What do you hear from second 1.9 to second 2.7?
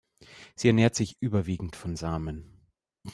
Samen.